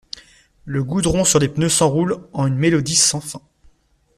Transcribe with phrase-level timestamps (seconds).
[0.65, 3.41] Le goudron sur les pneus s’enroule en une mélodie sans fin.